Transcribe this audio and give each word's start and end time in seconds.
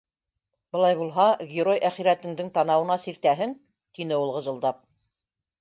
Былай 0.75 0.95
булһа, 1.01 1.25
герой 1.51 1.81
әхирәтеңдең 1.91 2.49
танауына 2.57 2.97
сиртәһең!- 3.07 3.55
тине 3.99 4.21
ул 4.25 4.37
ғыжылдап. 4.39 4.83